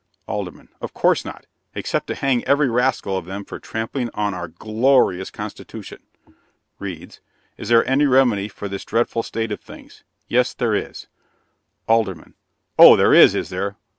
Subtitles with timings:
[0.27, 0.69] '"ALDERMAN.
[0.81, 1.45] "Of course not,
[1.75, 6.01] except to hang every rascal of them for trampling on our g l orious Constitution."
[6.79, 7.21] Reads:
[7.55, 10.03] "'Is there any remedy for this dreadful state of things?
[10.27, 11.05] Yes, there is.'"
[11.87, 12.33] ALDERMAN.
[12.79, 13.75] "Oh, there is, is there?